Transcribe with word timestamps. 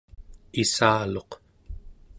issaluq 0.61 1.31